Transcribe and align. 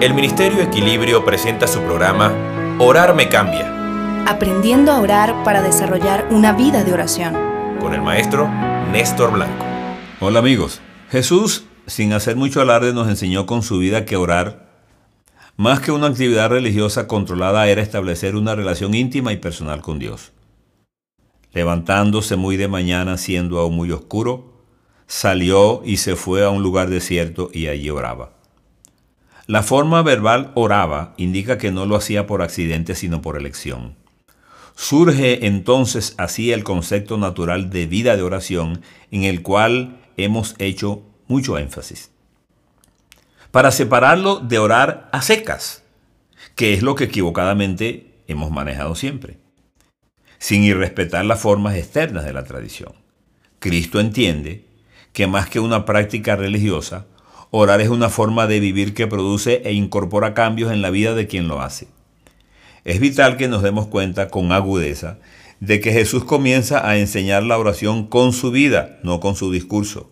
el 0.00 0.14
Ministerio 0.14 0.62
Equilibrio 0.62 1.26
presenta 1.26 1.66
su 1.66 1.78
programa 1.80 2.32
Orar 2.78 3.14
me 3.14 3.28
cambia. 3.28 4.24
Aprendiendo 4.26 4.92
a 4.92 4.98
orar 4.98 5.44
para 5.44 5.60
desarrollar 5.60 6.26
una 6.30 6.54
vida 6.54 6.84
de 6.84 6.94
oración. 6.94 7.34
Con 7.78 7.92
el 7.92 8.00
maestro 8.00 8.48
Néstor 8.90 9.30
Blanco. 9.32 9.62
Hola 10.20 10.38
amigos. 10.38 10.80
Jesús, 11.10 11.66
sin 11.86 12.14
hacer 12.14 12.36
mucho 12.36 12.62
alarde, 12.62 12.94
nos 12.94 13.08
enseñó 13.08 13.44
con 13.44 13.62
su 13.62 13.76
vida 13.76 14.06
que 14.06 14.16
orar, 14.16 14.70
más 15.58 15.80
que 15.80 15.92
una 15.92 16.06
actividad 16.06 16.48
religiosa 16.48 17.06
controlada, 17.06 17.68
era 17.68 17.82
establecer 17.82 18.36
una 18.36 18.54
relación 18.54 18.94
íntima 18.94 19.34
y 19.34 19.36
personal 19.36 19.82
con 19.82 19.98
Dios. 19.98 20.32
Levantándose 21.52 22.36
muy 22.36 22.56
de 22.56 22.68
mañana, 22.68 23.18
siendo 23.18 23.58
aún 23.58 23.76
muy 23.76 23.92
oscuro, 23.92 24.64
salió 25.06 25.82
y 25.84 25.98
se 25.98 26.16
fue 26.16 26.42
a 26.42 26.48
un 26.48 26.62
lugar 26.62 26.88
desierto 26.88 27.50
y 27.52 27.66
allí 27.66 27.90
oraba. 27.90 28.39
La 29.50 29.64
forma 29.64 30.00
verbal 30.02 30.52
oraba 30.54 31.12
indica 31.16 31.58
que 31.58 31.72
no 31.72 31.84
lo 31.84 31.96
hacía 31.96 32.24
por 32.24 32.40
accidente, 32.40 32.94
sino 32.94 33.20
por 33.20 33.36
elección. 33.36 33.96
Surge 34.76 35.44
entonces 35.44 36.14
así 36.18 36.52
el 36.52 36.62
concepto 36.62 37.18
natural 37.18 37.68
de 37.68 37.88
vida 37.88 38.16
de 38.16 38.22
oración 38.22 38.80
en 39.10 39.24
el 39.24 39.42
cual 39.42 39.98
hemos 40.16 40.54
hecho 40.58 41.02
mucho 41.26 41.58
énfasis. 41.58 42.12
Para 43.50 43.72
separarlo 43.72 44.38
de 44.38 44.60
orar 44.60 45.08
a 45.10 45.20
secas, 45.20 45.82
que 46.54 46.72
es 46.72 46.82
lo 46.82 46.94
que 46.94 47.06
equivocadamente 47.06 48.22
hemos 48.28 48.52
manejado 48.52 48.94
siempre, 48.94 49.38
sin 50.38 50.62
irrespetar 50.62 51.24
las 51.24 51.40
formas 51.40 51.74
externas 51.74 52.24
de 52.24 52.32
la 52.32 52.44
tradición. 52.44 52.92
Cristo 53.58 53.98
entiende 53.98 54.64
que 55.12 55.26
más 55.26 55.50
que 55.50 55.58
una 55.58 55.84
práctica 55.84 56.36
religiosa, 56.36 57.06
Orar 57.52 57.80
es 57.80 57.88
una 57.88 58.10
forma 58.10 58.46
de 58.46 58.60
vivir 58.60 58.94
que 58.94 59.08
produce 59.08 59.62
e 59.64 59.72
incorpora 59.72 60.34
cambios 60.34 60.72
en 60.72 60.82
la 60.82 60.90
vida 60.90 61.14
de 61.14 61.26
quien 61.26 61.48
lo 61.48 61.60
hace. 61.60 61.88
Es 62.84 63.00
vital 63.00 63.36
que 63.36 63.48
nos 63.48 63.62
demos 63.62 63.88
cuenta 63.88 64.28
con 64.28 64.52
agudeza 64.52 65.18
de 65.58 65.80
que 65.80 65.92
Jesús 65.92 66.24
comienza 66.24 66.88
a 66.88 66.96
enseñar 66.96 67.42
la 67.42 67.58
oración 67.58 68.06
con 68.06 68.32
su 68.32 68.50
vida, 68.50 68.98
no 69.02 69.20
con 69.20 69.34
su 69.34 69.50
discurso. 69.50 70.10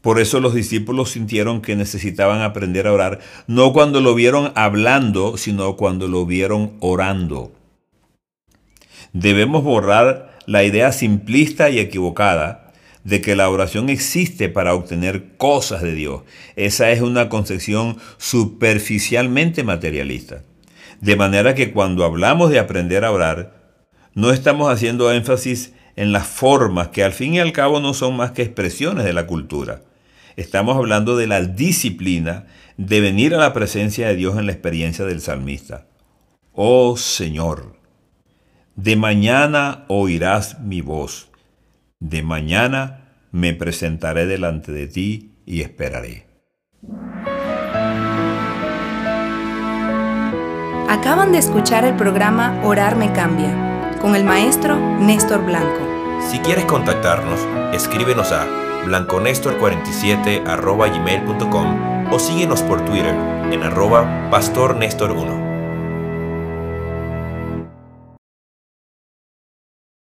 Por 0.00 0.18
eso 0.18 0.40
los 0.40 0.54
discípulos 0.54 1.10
sintieron 1.10 1.60
que 1.60 1.76
necesitaban 1.76 2.40
aprender 2.40 2.86
a 2.86 2.92
orar, 2.92 3.20
no 3.46 3.72
cuando 3.74 4.00
lo 4.00 4.14
vieron 4.14 4.50
hablando, 4.54 5.36
sino 5.36 5.76
cuando 5.76 6.08
lo 6.08 6.24
vieron 6.24 6.72
orando. 6.80 7.52
Debemos 9.12 9.62
borrar 9.62 10.38
la 10.46 10.64
idea 10.64 10.90
simplista 10.92 11.68
y 11.68 11.78
equivocada 11.78 12.69
de 13.04 13.20
que 13.20 13.36
la 13.36 13.48
oración 13.48 13.88
existe 13.88 14.48
para 14.48 14.74
obtener 14.74 15.36
cosas 15.36 15.82
de 15.82 15.94
Dios. 15.94 16.22
Esa 16.56 16.90
es 16.90 17.00
una 17.00 17.28
concepción 17.28 17.96
superficialmente 18.18 19.64
materialista. 19.64 20.44
De 21.00 21.16
manera 21.16 21.54
que 21.54 21.72
cuando 21.72 22.04
hablamos 22.04 22.50
de 22.50 22.58
aprender 22.58 23.04
a 23.04 23.10
orar, 23.10 23.58
no 24.14 24.32
estamos 24.32 24.70
haciendo 24.70 25.12
énfasis 25.12 25.72
en 25.96 26.12
las 26.12 26.26
formas 26.26 26.88
que 26.88 27.02
al 27.02 27.12
fin 27.12 27.34
y 27.34 27.40
al 27.40 27.52
cabo 27.52 27.80
no 27.80 27.94
son 27.94 28.16
más 28.16 28.32
que 28.32 28.42
expresiones 28.42 29.04
de 29.04 29.12
la 29.12 29.26
cultura. 29.26 29.82
Estamos 30.36 30.76
hablando 30.76 31.16
de 31.16 31.26
la 31.26 31.42
disciplina 31.42 32.46
de 32.76 33.00
venir 33.00 33.34
a 33.34 33.38
la 33.38 33.52
presencia 33.52 34.08
de 34.08 34.16
Dios 34.16 34.38
en 34.38 34.46
la 34.46 34.52
experiencia 34.52 35.04
del 35.04 35.20
salmista. 35.20 35.86
Oh 36.52 36.96
Señor, 36.96 37.76
de 38.76 38.96
mañana 38.96 39.84
oirás 39.88 40.60
mi 40.60 40.80
voz 40.80 41.29
de 42.00 42.22
mañana 42.22 43.04
me 43.30 43.54
presentaré 43.54 44.26
delante 44.26 44.72
de 44.72 44.88
ti 44.88 45.32
y 45.46 45.60
esperaré. 45.60 46.26
Acaban 50.88 51.30
de 51.32 51.38
escuchar 51.38 51.84
el 51.84 51.94
programa 51.94 52.60
Orar 52.64 52.96
me 52.96 53.12
cambia 53.12 53.96
con 54.00 54.16
el 54.16 54.24
maestro 54.24 54.76
Néstor 54.98 55.44
Blanco. 55.44 55.86
Si 56.30 56.38
quieres 56.40 56.64
contactarnos, 56.64 57.38
escríbenos 57.72 58.32
a 58.32 58.46
blanconestor47 58.86 60.42
gmail.com 60.44 62.12
o 62.12 62.18
síguenos 62.18 62.62
por 62.62 62.84
Twitter 62.84 63.14
en 63.52 63.62
arroba 63.62 64.30
pastornestor1. 64.30 65.49